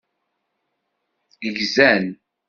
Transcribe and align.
Gzan. 1.57 2.05